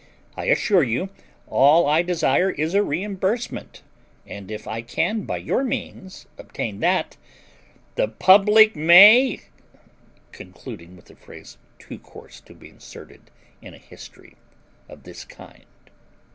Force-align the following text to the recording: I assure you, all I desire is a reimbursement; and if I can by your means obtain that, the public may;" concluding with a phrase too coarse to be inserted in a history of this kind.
I 0.35 0.45
assure 0.45 0.81
you, 0.81 1.09
all 1.45 1.85
I 1.87 2.01
desire 2.01 2.49
is 2.49 2.73
a 2.73 2.81
reimbursement; 2.81 3.83
and 4.25 4.49
if 4.49 4.67
I 4.67 4.81
can 4.81 5.25
by 5.25 5.37
your 5.37 5.63
means 5.63 6.25
obtain 6.39 6.79
that, 6.79 7.17
the 7.93 8.07
public 8.07 8.75
may;" 8.75 9.41
concluding 10.31 10.95
with 10.95 11.11
a 11.11 11.15
phrase 11.15 11.59
too 11.77 11.99
coarse 11.99 12.41
to 12.45 12.55
be 12.55 12.67
inserted 12.67 13.29
in 13.61 13.75
a 13.75 13.77
history 13.77 14.37
of 14.89 15.03
this 15.03 15.23
kind. 15.23 15.65